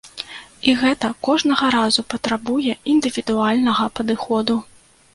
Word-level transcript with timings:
І 0.71 0.71
гэта 0.83 1.11
кожнага 1.27 1.69
разу 1.77 2.05
патрабуе 2.15 2.77
індывідуальнага 2.97 3.83
падыходу. 4.01 4.63